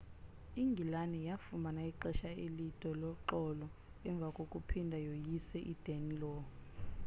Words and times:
ingilane 0.61 1.17
yafumana 1.29 1.81
ixesha 1.91 2.29
elide 2.45 2.91
loxolo 3.01 3.67
emva 4.09 4.27
kokuphinda 4.37 4.97
yoyise 5.07 5.57
i-danelaw 5.71 6.39